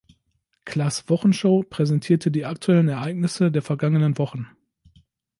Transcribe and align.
Klaas' 0.65 1.07
Wochenshow 1.09 1.61
präsentierte 1.61 2.31
die 2.31 2.47
aktuellen 2.47 2.87
Ereignisse 2.87 3.51
der 3.51 3.61
vergangenen 3.61 4.17
Wochen. 4.17 4.47